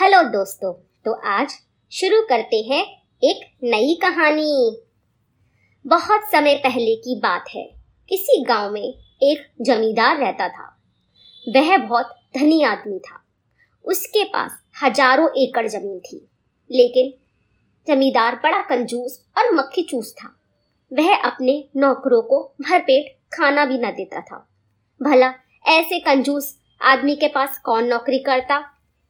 Hello 0.00 0.22
दोस्तों 0.22 0.72
तो 1.04 1.12
आज 1.12 1.54
शुरू 1.92 2.20
करते 2.22 2.56
हैं 2.56 3.00
एक 3.22 3.40
नई 3.64 3.98
कहानी। 4.02 4.80
बहुत 5.86 6.20
समय 6.32 6.54
पहले 6.54 6.94
की 6.96 7.20
बात 7.20 7.44
है। 7.54 7.64
किसी 8.08 8.44
गाँव 8.44 8.70
में 8.70 8.94
एक 9.22 9.42
जमींदार 9.60 10.16
रहता 10.16 10.48
था। 10.48 10.80
वह 11.48 11.76
बहुत 11.76 12.14
धनी 12.36 12.62
आदमी 12.62 12.98
था। 12.98 13.22
उसके 13.84 14.24
पास 14.24 14.50
हज़ारों 14.82 15.28
एकड़ 15.36 15.66
ज़मीन 15.68 16.00
थी। 16.00 16.28
लेकिन 16.70 17.12
जमींदार 17.86 18.36
बड़ा 18.36 18.62
कंजूस 18.62 19.26
और 19.38 19.54
मक्खी 19.54 19.82
चूस 19.82 20.14
था। 20.14 20.34
वह 20.92 21.14
अपने 21.16 21.64
नौकरों 21.76 22.22
को 22.22 22.42
भरपेट 22.60 23.16
खाना 23.34 23.64
भी 23.64 23.78
न 23.78 23.90
देता 23.90 24.20
था। 24.20 24.48
भला 25.02 25.34
ऐसे 25.68 26.00
कंजूस 26.00 26.58
आदमी 26.82 27.16
के 27.16 27.28
पास 27.28 27.60
कौन 27.64 27.84
नौकरी 27.84 28.18
करता? 28.18 28.64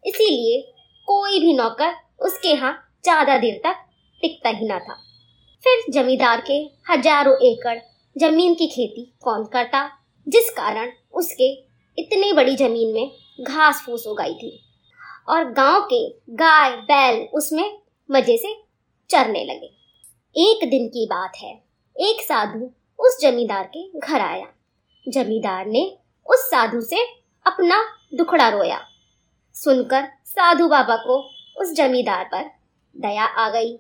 इसीलिए 0.07 0.73
कोई 1.11 1.39
भी 1.41 1.53
नौकर 1.53 1.95
उसके 2.21 2.49
यहाँ 2.49 2.73
ज़्यादा 3.05 3.37
देर 3.39 3.61
तक 3.65 3.77
टिकता 4.23 4.49
ही 4.49 4.67
ना 4.67 4.79
था। 4.79 4.95
फिर 5.65 5.83
जमींदार 5.93 6.41
के 6.41 6.59
हज़ारों 6.91 7.35
एकड़ 7.47 7.79
ज़मीन 8.17 8.55
की 8.55 8.67
खेती 8.67 9.05
कौन 9.23 9.45
करता, 9.45 9.89
जिस 10.27 10.51
कारण 10.51 10.93
उसके 11.15 11.51
इतनी 11.99 12.33
बड़ी 12.33 12.57
ज़मीन 12.57 12.93
में 12.95 13.11
घास 13.45 13.83
फूस 13.87 14.07
उगाई 14.07 14.35
थी 14.35 14.53
और 15.29 15.51
गाँव 15.53 15.81
के 15.93 16.09
गाय, 16.35 16.77
बैल 16.77 17.21
उसमें 17.35 17.79
मज़े 18.09 18.37
से 18.37 18.55
चरने 19.11 19.45
लगे। 19.45 19.71
एक 20.43 20.69
दिन 20.71 20.87
की 20.89 21.07
बात 21.07 21.33
है, 21.37 21.53
एक 21.97 22.21
साधु 22.23 22.71
उस 22.99 23.19
जमींदार 23.23 23.71
के 23.77 23.89
घर 24.01 24.21
आया। 24.21 24.47
जमींदार 25.07 25.67
ने 25.67 25.85
उस 26.27 26.49
साधु 26.51 26.81
से 26.81 27.03
अपना 27.47 27.83
दुखड़ा 28.15 28.49
रोया। 28.49 28.81
सुनकर 29.57 30.09
साधु 30.27 30.69
बाबा 30.69 30.97
को 30.97 31.19
उस 31.57 31.73
जमींदार 31.75 32.25
पर 32.25 32.51
दया 32.97 33.25
आ 33.25 33.49
गई 33.51 33.75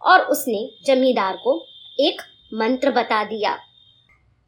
और 0.00 0.20
उसने 0.26 0.68
जमींदार 0.86 1.36
को 1.36 1.54
एक 1.98 2.22
मंत्र 2.52 2.90
बता 2.90 3.22
दिया। 3.24 3.56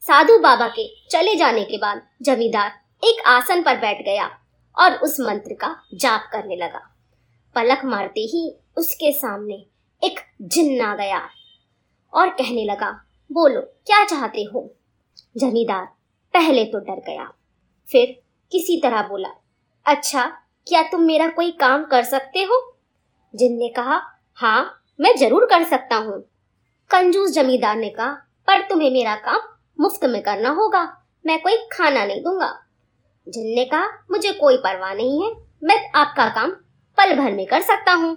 साधु 0.02 0.38
बाबा 0.38 0.68
के 0.68 0.86
चले 1.10 1.34
जाने 1.36 1.64
के 1.64 1.78
बाद 1.78 2.02
जमींदार 2.22 2.72
एक 3.02 3.22
आसन 3.27 3.62
पर 3.62 3.77
बैठ 3.77 4.04
गया 4.04 4.30
और 4.77 4.94
उस 4.98 5.20
मंत्र 5.20 5.54
का 5.54 5.74
जाप 5.94 6.28
करने 6.32 6.56
लगा। 6.56 6.80
पलक 7.56 7.84
मारते 7.84 8.20
ही 8.27 8.42
उसके 8.77 9.12
सामने 9.12 9.55
एक 10.02 10.20
जिन्न 10.42 10.80
आ 10.80 10.94
गया 10.94 11.20
और 12.12 12.28
कहने 12.30 12.64
लगा, 12.64 12.90
बोलो, 13.30 13.60
क्या 13.60 14.05
चाहते 14.05 14.42
हो? 14.44 14.70
जमींदार 15.36 15.84
पहले 16.34 16.64
तो 16.64 16.78
डर 16.80 17.00
गया, 17.06 17.24
फिर 17.88 18.20
किसी 18.52 18.80
तरह 18.80 19.02
बोला 19.02 19.28
अच्छा 19.86 20.24
क्या 20.66 20.83
तुम 20.83 21.00
मेरा 21.00 21.28
कोई 21.28 21.50
काम 21.50 21.84
कर 21.84 22.03
सकते 22.03 22.42
हो? 22.42 22.56
जिन 23.34 23.56
ने 23.58 23.69
कहा 23.69 24.00
हाँ 24.39 24.84
मैं 25.00 25.17
ज़रूर 25.17 25.44
कर 25.44 25.64
सकता 25.64 25.97
हूँ। 25.97 26.20
कंजूस 26.91 27.30
जमींदार 27.30 27.77
ने 27.77 27.89
कहा, 27.89 28.08
पर 28.48 28.61
तुम्हें 28.61 28.91
मेरा 28.91 29.14
काम 29.17 29.41
मुफ़्त 29.80 30.05
में 30.05 30.22
करना 30.22 30.50
होगा। 30.50 30.83
मैं 31.27 31.41
कोई 31.42 31.56
खाना 31.72 32.05
नहीं 32.05 32.22
दूँगा। 32.22 32.52
जिन 33.27 33.47
ने 33.47 33.64
कहा, 33.64 33.89
मुझे 34.11 34.33
कोई 34.33 34.56
परवाह 34.56 34.94
नहीं 34.94 35.22
है। 35.22 35.30
मैं 35.64 35.91
आपका 35.94 36.28
काम 36.28 36.50
पल 36.98 37.14
भर 37.14 37.33
में 37.33 37.47
कर 37.47 37.61
सकता 37.61 37.92
हूँ। 37.92 38.17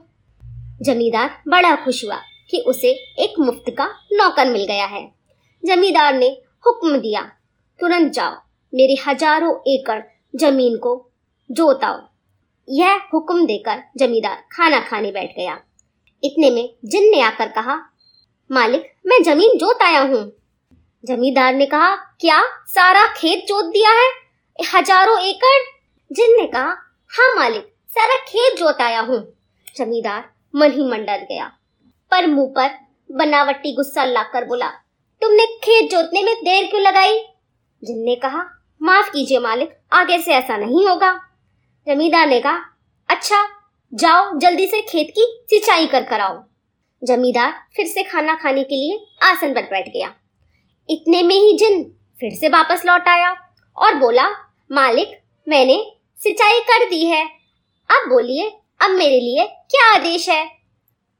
जमींदार 0.81 1.41
बड़ा 1.47 1.75
खुश 1.75 2.05
हुआ 2.05 2.22
कि 2.50 2.59
उसे 2.67 2.91
एक 3.19 3.39
मुफ़्त 3.39 3.69
का 3.69 3.85
नौकर 4.13 4.50
मिल 4.50 4.66
गया 4.66 4.85
है। 4.85 5.07
जमींदार 5.63 6.13
ने 6.13 6.30
हुक्म 6.67 6.97
दिया, 6.97 7.22
तुरंत 7.80 8.11
जाओ, 8.11 8.35
मेरी 8.73 8.95
हज़ारों 9.07 9.55
एकड़ 9.67 10.02
ज़मीन 10.35 10.78
को 10.78 11.11
जोताओ। 11.52 12.02
यह 12.67 13.02
हुक्म 13.14 13.45
देकर 13.45 13.83
जमींदार 13.97 14.44
खाना 14.52 14.80
खाने 14.80 15.11
बैठ 15.11 15.36
गया। 15.38 15.59
इतने 16.23 16.50
में 16.52 16.69
जिन 16.86 17.09
ने 17.11 17.22
आकर 17.22 17.47
कहा, 17.47 17.75
मालिक, 18.51 18.94
मैं 19.06 19.22
ज़मीन 19.24 19.57
जोत 19.57 19.81
आया 19.81 20.01
हूँ। 20.01 20.31
जमींदार 21.06 21.53
ने 21.53 21.66
कहा, 21.66 21.96
क्या 21.96 22.41
सारा 22.68 23.06
खेत 23.07 23.46
जोत 23.47 23.66
दिया 23.66 23.90
है? 23.90 24.09
हज़ारों 24.75 25.19
एकड़? 25.19 25.59
जिन 26.12 26.35
ने 26.41 26.47
कहा 26.47 26.78
हाँ 27.12 27.35
मालिक, 27.35 27.73
सारा 27.90 28.16
खेत 28.16 28.57
जोत 28.59 28.81
आया 28.81 29.00
हूँ। 29.00 29.19
जमींदार 29.78 30.29
मन 30.56 30.72
ही 30.72 30.84
मन 30.84 31.06
डर 31.06 31.25
गया। 31.29 31.52
पर 32.12 32.28
मुँह 32.28 32.53
पर 32.56 32.69
बनावटी 33.09 33.75
गुस्सा 33.75 34.06
लाकर 34.06 34.46
बोला, 34.46 34.68
तुमने 35.22 35.46
खेत 35.46 35.91
जोतने 35.91 36.23
में 36.23 36.35
देर 36.35 36.66
क्यों 36.66 36.81
लगाई? 36.81 37.19
जिन 37.84 38.00
ने 38.00 38.16
कहा, 38.16 38.46
माफ़ 38.81 39.09
कीजिए 39.09 39.40
मालिक, 39.40 39.78
आगे 39.94 40.18
से 40.19 40.34
ऐसा 40.34 40.57
नहीं 40.57 40.88
होगा। 40.88 41.12
जमींदार 41.88 42.27
ने 42.27 42.39
कहा 42.39 42.59
अच्छा 43.09 43.47
जाओ, 43.94 44.39
जल्दी 44.39 44.67
से 44.67 44.81
खेत 44.81 45.07
की 45.09 45.44
सिंचाई 45.49 45.88
कर 45.88 46.03
कर 46.03 46.19
आओ 46.19 46.44
जमींदार 47.03 47.53
फिर 47.75 47.88
से 47.88 48.03
खाना 48.03 48.35
खाने 48.35 48.63
के 48.63 48.75
लिए 48.75 49.05
आसन 49.23 49.53
पर 49.53 49.61
बैठ 49.61 49.89
गया। 49.89 50.13
इतने 50.89 51.23
में 51.23 51.35
ही 51.35 51.57
जिन 51.57 51.83
फिर 52.19 52.31
से 52.31 52.47
वापस 52.47 52.85
लौट 52.85 53.07
आया 53.07 53.35
और 53.77 53.95
बोला, 53.95 54.29
मालिक, 54.72 55.19
मैंने 55.49 55.91
सिंचाई 56.19 56.59
कर 56.59 56.89
दी 56.89 57.05
है। 57.05 57.25
अब 57.89 58.09
बोलिए, 58.09 58.49
अब 58.81 58.91
मेरे 58.91 59.19
लिए 59.19 59.45
क्या 59.45 59.93
आदेश 59.95 60.29
है? 60.29 60.51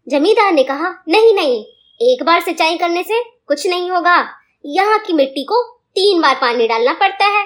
जमींदार 0.08 0.52
ने 0.52 0.64
कहा, 0.64 1.04
नहीं 1.08 1.34
नहीं, 1.34 1.64
एक 2.02 2.24
बार 2.24 2.42
सिंचाई 2.42 2.78
करने 2.78 3.04
से 3.04 3.24
कुछ 3.24 3.68
नहीं 3.68 3.92
होगा। 3.92 4.18
यहाँ 4.66 5.00
की 5.00 5.14
मिट्टी 5.14 5.44
को 5.44 5.64
तीन 5.96 6.22
बार 6.22 6.36
पानी 6.36 6.68
डालना 6.68 6.94
पड़ता 6.94 7.26
है। 7.26 7.46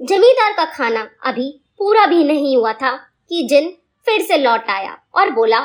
जमींदार 0.00 0.52
का 0.52 0.64
खाना 0.64 1.08
अभी 1.24 1.60
पूरा 1.78 2.06
भी 2.06 2.24
नहीं 2.24 2.56
हुआ 2.56 2.72
था 2.72 2.96
कि 3.28 3.46
जिन 3.50 3.70
फिर 4.04 4.22
से 4.22 4.38
लौट 4.38 4.70
आया 4.70 4.98
और 5.14 5.30
बोला, 5.30 5.60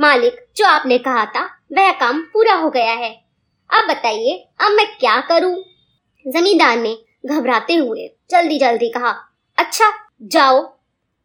मालिक, 0.00 0.46
जो 0.56 0.66
आपने 0.66 0.98
कहा 0.98 1.24
था, 1.24 1.44
वह 1.72 1.92
काम 1.92 2.20
पूरा 2.20 2.54
हो 2.54 2.70
गया 2.70 2.92
है। 2.92 3.24
अब 3.70 3.88
बताइए, 3.88 4.48
अब 4.60 4.72
मैं 4.72 4.86
क्या 4.96 5.20
करूँ? 5.20 5.56
जमींदार 6.28 6.76
ने 6.76 6.98
घबराते 7.26 7.74
हुए 7.74 8.16
जल्दी 8.30 8.58
जल्दी 8.58 8.88
कहा 8.88 9.14
अच्छा 9.58 9.92
जाओ। 10.22 10.62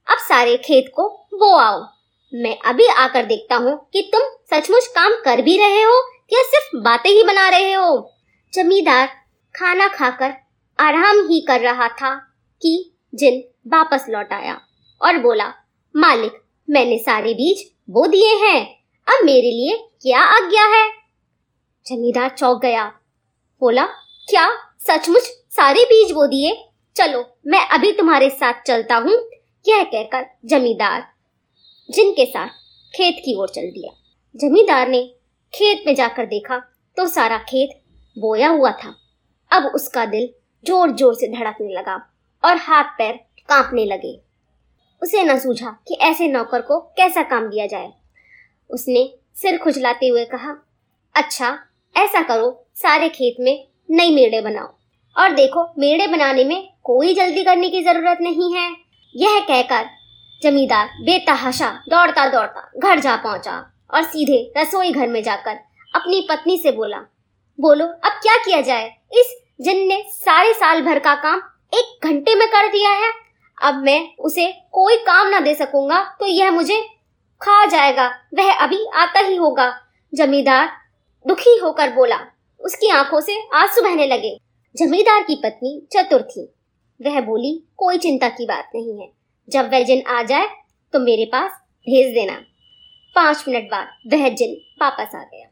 अब 0.08 0.18
सारे 0.18 0.58
खेत 0.58 0.92
को 0.96 1.08
वो 1.34 1.56
आओ। 1.56 1.86
मैं 2.34 2.58
अभी 2.66 2.88
आकर 2.88 3.26
देखता 3.26 3.56
हूँ 3.56 3.90
कि 3.94 4.12
तुम 4.16 4.22
सचमुच 4.54 4.88
काम 4.88 5.12
कर 5.26 5.42
भी 5.42 5.58
रहे 5.58 5.82
हो 5.82 6.12
या 6.34 6.44
सिर्फ़ 6.44 6.84
बातें 6.84 7.10
ही 7.10 7.24
बना 7.24 7.50
रहे 7.50 7.74
हो? 7.74 8.12
जमींदार 8.54 9.08
खाना 9.56 9.88
खाकर 9.88 10.34
आराम 10.80 11.30
ही 11.30 11.42
कर 11.42 11.60
रहा 11.60 11.88
था 11.88 12.16
कि 12.62 12.91
जिन 13.14 13.42
वापस 13.68 14.06
लौट 14.10 14.34
आया 14.34 14.60
और 15.02 15.18
बोला, 15.18 15.48
मालिक, 15.96 16.42
मैंने 16.68 16.98
सारे 17.00 17.34
बीज 17.34 17.64
बो 17.90 18.06
दिए 18.08 18.34
हैं, 18.38 18.62
अब 19.08 19.26
मेरे 19.26 19.52
लिए 19.52 19.78
क्या 20.02 20.20
आज्ञा 20.30 20.66
है? 20.68 20.90
जमींदार 21.86 22.30
चौक 22.30 22.62
गया, 22.62 22.86
बोला, 23.62 23.86
क्या 24.28 24.48
सचमुच 24.82 25.24
सारे 25.52 25.84
बीज 25.86 26.12
बो 26.12 26.26
दिए? 26.28 26.54
चलो, 26.96 27.24
मैं 27.48 27.66
अभी 27.68 27.92
तुम्हारे 27.92 28.30
साथ 28.30 28.62
चलता 28.68 28.96
हूँ, 28.98 29.18
यह 29.66 29.84
कहकर 29.86 30.26
जमींदार, 30.48 31.04
जिनके 31.90 32.26
साथ 32.26 32.48
खेत 32.94 33.22
की 33.26 33.36
ओर 33.36 33.50
चल 33.50 33.70
दिया। 33.72 33.92
जमींदार 34.36 34.88
ने 34.90 35.04
खेत 35.54 35.84
में 35.88 35.94
जाकर 35.96 36.26
देखा 36.26 36.58
तो 36.98 37.06
सारा 37.08 37.38
खेत 37.40 37.70
बोया 38.18 38.50
हुआ 38.50 38.72
था। 38.74 38.94
अब 39.52 39.66
उसका 39.66 40.06
दिल 40.06 40.28
ज़ोर 40.66 40.92
ज़ोर 40.92 41.14
से 41.16 41.28
धड़कने 41.30 41.74
लगा। 41.74 41.96
और 42.44 42.58
हाथ 42.58 42.84
पैर 42.84 43.14
कांपने 43.50 43.86
लगे। 43.86 44.20
उसे 45.02 45.24
न 45.24 45.38
सूझा 45.40 45.70
कि 45.88 45.96
ऐसे 46.02 46.28
नौकर 46.28 46.62
को 46.62 46.80
कैसा 46.98 47.24
काम 47.24 47.48
दिया 47.48 47.66
जाए। 47.68 47.92
उसने 48.70 49.10
सिर 49.36 49.58
खुजलाते 49.58 50.08
हुए 50.08 50.26
कहा 50.26 50.56
अच्छा 51.16 51.58
ऐसा 51.96 52.22
करो, 52.22 52.66
सारे 52.76 53.10
खेत 53.10 53.36
में 53.40 53.68
नई 53.92 54.16
मेड़े 54.16 54.42
बनाओ। 54.42 54.74
और 55.16 55.32
देखो 55.32 55.64
मेड़े 55.80 56.08
बनाने 56.08 56.44
में 56.44 56.70
कोई 56.84 57.14
जल्दी 57.14 57.44
करने 57.44 57.70
की 57.70 57.82
ज़रूरत 57.84 58.18
नहीं 58.22 58.54
है। 58.56 58.70
यह 59.16 59.40
कहकर 59.40 59.90
जमींदार 60.44 60.90
बेतहाशा 61.02 61.70
दौड़ता 61.90 62.28
दौड़ता 62.30 62.72
घर 62.78 63.00
जा 63.00 63.16
पहुँचा 63.16 63.58
और 63.94 64.04
सीधे 64.04 64.54
रसोई 64.58 64.92
घर 64.92 65.08
में 65.08 65.22
जाकर 65.24 65.58
अपनी 65.96 66.26
पत्नी 66.30 66.58
से 66.58 66.72
बोला, 66.72 66.98
बोलो, 67.60 67.86
अब 67.86 68.12
क्या 68.24 68.38
किया 68.38 68.62
जाए? 68.62 68.88
इस 69.14 69.36
जिन 69.62 69.88
ने 69.88 70.04
सारे 70.10 70.54
साल 70.54 70.82
भर 70.82 71.00
का 71.00 71.16
काम 71.16 71.42
एक 71.74 72.06
घंटे 72.06 72.36
में 72.36 72.48
कर 72.48 72.68
दिया 72.68 72.92
है। 72.92 73.12
अब 73.58 73.76
मैं 73.76 74.16
उसे 74.20 74.52
कोई 74.72 74.98
काम 74.98 75.28
ना 75.28 75.40
दे 75.40 75.54
सकूँगा 75.56 76.04
तो 76.20 76.26
यह 76.26 76.52
मुझे 76.52 76.82
खा 77.42 77.66
जाएगा। 77.66 78.08
वह 78.34 78.54
अभी 78.54 78.86
आता 78.96 79.20
ही 79.20 79.36
होगा। 79.36 79.74
जमींदार 80.14 80.70
दुखी 81.26 81.58
होकर 81.58 81.92
बोला। 81.92 82.18
उसकी 82.62 82.90
आँखों 82.90 83.22
से 83.22 83.38
आँसू 83.54 83.82
बहने 83.82 84.08
लगे। 84.08 84.38
जमींदार 84.76 85.24
की 85.24 85.36
पत्नी 85.36 85.88
चतुर 85.92 86.22
थी। 86.22 86.54
वह 87.00 87.20
बोली, 87.22 87.64
कोई 87.78 87.98
चिंता 87.98 88.30
की 88.30 88.46
बात 88.46 88.72
नहीं 88.76 89.00
है। 89.02 89.10
जब 89.50 89.72
वह 89.72 89.84
जिन 89.84 90.02
आ 90.08 90.22
जाए 90.24 90.48
तो 90.94 91.00
मेरे 91.00 91.26
पास 91.26 91.52
भेज 91.86 92.14
देना। 92.14 92.34
पाँच 93.16 93.44
मिनट 93.48 93.64
बाद 93.64 94.14
वह 94.14 94.30
जिन 94.30 94.56
वापस 94.82 95.16
आ 95.16 95.24
गया। 95.24 95.48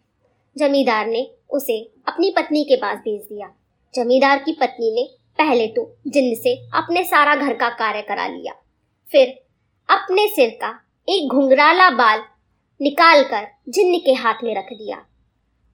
जमींदार 0.58 1.08
ने 1.08 1.32
उसे 1.50 1.80
अपनी 2.08 2.30
पत्नी 2.30 2.64
के 2.64 2.76
पास 2.76 2.98
भेज 2.98 3.22
दिया। 3.22 3.50
जमींदार 3.96 4.38
की 4.38 4.52
पत्नी 4.52 4.92
ने 4.92 5.08
पहले 5.40 5.68
तो 5.68 5.84
जिन 6.08 6.34
से 6.36 6.56
अपने 6.76 7.04
सारा 7.06 7.36
घर 7.36 7.54
का 7.54 7.70
कार्य 7.76 8.02
करा 8.02 8.28
लिया। 8.28 8.54
फिर 9.10 9.28
अपने 9.90 10.28
सिर 10.28 10.50
का 10.62 10.70
एक 11.08 11.30
घुंघराला 11.30 11.90
बाल 11.92 12.24
निकाल 12.80 13.24
कर 13.24 13.48
जिन्न 13.70 13.98
के 13.98 14.14
हाथ 14.14 14.44
में 14.44 14.54
रख 14.56 14.74
दिया 14.74 14.98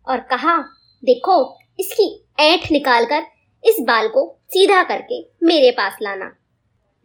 और 0.08 0.20
कहा, 0.22 0.58
देखो, 1.04 1.58
इसकी 1.80 2.08
ऐठ 2.40 2.72
निकाल 2.72 3.06
कर 3.06 3.26
इस 3.64 3.80
बाल 3.82 4.08
को 4.08 4.24
सीधा 4.50 4.82
करके 4.84 5.20
मेरे 5.44 5.72
पास 5.72 5.98
लाना। 6.02 6.32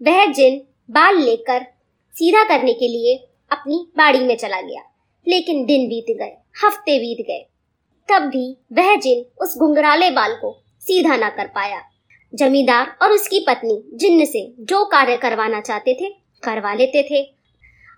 वह 0.00 0.24
जिन 0.32 0.60
बाल 0.88 1.18
लेकर 1.18 1.64
सीधा 2.14 2.42
करने 2.44 2.72
के 2.74 2.88
लिए 2.88 3.16
अपनी 3.50 3.86
बाड़ी 3.96 4.18
में 4.20 4.36
चला 4.36 4.60
गया, 4.60 4.82
लेकिन 5.26 5.64
दिन 5.66 5.88
बीत 5.88 6.16
गए, 6.18 6.36
हफ़्ते 6.64 6.98
बीत 6.98 7.26
गए। 7.26 7.46
तब 8.08 8.28
भी 8.28 8.56
वह 8.72 8.94
जिन 8.96 9.24
उस 9.42 9.56
घुंघराले 9.58 10.10
बाल 10.10 10.34
को 10.34 10.52
सीधा 10.82 11.16
ना 11.16 11.28
कर 11.30 11.46
पाया। 11.46 11.82
जमींदार 12.34 12.96
और 13.02 13.12
उसकी 13.12 13.44
पत्नी 13.48 13.82
जिन्न 13.94 14.24
से 14.24 14.54
जो 14.60 14.84
कार्य 14.84 15.16
करवाना 15.16 15.60
चाहते 15.60 15.94
थे, 15.94 16.10
करवा 16.42 16.74
लेते 16.74 17.02
थे। 17.02 17.34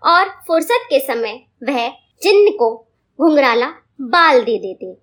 और 0.05 0.29
फुर्सत 0.46 0.81
के 0.90 1.00
समय 1.00 1.40
वह 1.64 1.88
जिन्न 2.23 2.50
को 2.50 2.87
घुंघराला 3.20 3.67
बाल 4.00 4.43
दे 4.43 4.58
देते। 4.58 4.96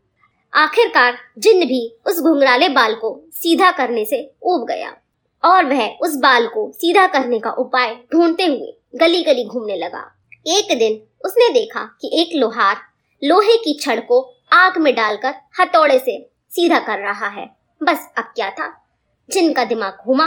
आखिरकार 0.53 1.17
जिन्न 1.37 1.65
भी 1.65 1.95
उस 2.07 2.19
घुंघराले 2.21 2.69
बाल 2.69 2.95
को 2.95 3.25
सीधा 3.33 3.71
करने 3.71 4.05
से 4.05 4.31
उब 4.41 4.65
गया 4.65 4.97
और 5.43 5.65
वह 5.65 5.89
उस 6.01 6.15
बाल 6.15 6.47
को 6.47 6.71
सीधा 6.71 7.07
करने 7.07 7.39
का 7.39 7.51
उपाय 7.51 7.95
ढूंढते 8.13 8.45
हुए 8.45 8.73
गली 8.95 9.23
गली 9.23 9.45
घूमने 9.45 9.75
लगा। 9.75 10.15
एक 10.47 10.77
दिन 10.77 11.01
उसने 11.25 11.49
देखा 11.49 11.97
कि 12.01 12.21
एक 12.21 12.29
लोहार 12.35 12.77
लोहे 13.23 13.57
की 13.57 13.79
छड़ 13.81 13.99
को 13.99 14.35
आग 14.53 14.77
में 14.77 14.95
डालकर 14.95 15.33
हथौड़े 15.59 15.99
से 15.99 16.29
सीधा 16.49 16.79
कर 16.79 16.99
रहा 16.99 17.27
है। 17.27 17.49
बस 17.83 18.13
अब 18.17 18.23
क्या 18.23 18.49
था? 18.49 18.88
जिनका 19.29 19.65
दिमाग 19.65 19.97
घूमा, 20.05 20.25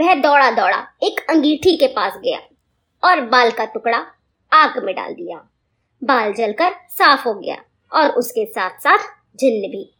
वह 0.00 0.14
दौड़ा 0.14 0.50
दौड़ा 0.50 0.86
एक 1.02 1.26
अंगीठी 1.30 1.76
के 1.76 1.86
पास 1.86 2.12
गया 2.16 2.38
और 3.04 3.20
बाल 3.20 3.50
का 3.50 3.64
टुकड़ा 3.64 4.06
आग 4.52 4.84
में 4.84 4.94
डाल 4.94 5.14
दिया। 5.14 5.48
बाल 6.04 6.32
जलकर 6.32 6.74
साफ़ 6.90 7.28
हो 7.28 7.34
गया 7.34 7.56
और 7.92 8.10
उसके 8.10 8.46
साथ 8.46 8.70
साथ 8.70 8.98
जिन्न 9.36 9.70
भी। 9.70 9.98